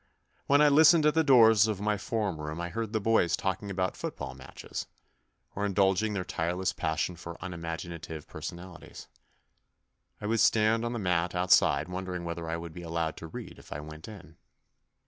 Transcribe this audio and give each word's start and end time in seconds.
When 0.47 0.63
I 0.63 0.67
listened 0.67 1.05
at 1.05 1.13
the 1.13 1.23
doors 1.23 1.67
of 1.67 1.79
my 1.79 1.95
form 1.95 2.41
room 2.41 2.59
I 2.59 2.69
heard 2.69 2.91
the 2.91 2.99
boys 2.99 3.37
talking 3.37 3.69
about 3.69 3.95
football 3.95 4.33
matches, 4.33 4.87
or 5.55 5.63
indulging 5.63 6.13
their 6.13 6.25
tireless 6.25 6.73
passion 6.73 7.15
for 7.15 7.37
unimaginative 7.39 8.27
personalities; 8.27 9.07
I 10.19 10.25
would 10.25 10.39
stand 10.39 10.83
on 10.83 10.93
the 10.93 10.97
mat 10.97 11.35
outside 11.35 11.87
wondering 11.87 12.23
whether 12.23 12.49
I 12.49 12.57
would 12.57 12.73
be 12.73 12.81
allowed 12.81 13.15
to 13.17 13.27
read 13.27 13.59
if 13.59 13.71
I 13.71 13.79
went 13.79 14.07
in. 14.07 14.37